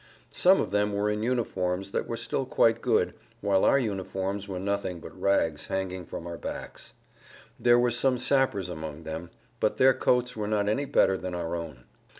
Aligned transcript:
Some 0.33 0.59
of 0.59 0.71
them 0.71 0.93
were 0.93 1.11
in 1.11 1.21
uniforms 1.21 1.91
that 1.91 2.07
were 2.07 2.17
still 2.17 2.47
quite 2.47 2.81
good, 2.81 3.13
whilst 3.39 3.65
our 3.67 3.77
uniforms 3.77 4.47
were 4.47 4.57
nothing 4.59 4.99
but 4.99 5.15
rags 5.21 5.67
hanging 5.67 6.05
from 6.07 6.25
our 6.25 6.39
backs. 6.39 6.93
There 7.59 7.77
were 7.77 7.91
some 7.91 8.17
sappers 8.17 8.67
among 8.67 9.03
them, 9.03 9.29
but 9.59 9.77
their 9.77 9.93
coats 9.93 10.35
were 10.35 10.47
not 10.47 10.67
any 10.67 10.85
better 10.85 11.17
than 11.17 11.35
our 11.35 11.55
own. 11.55 11.83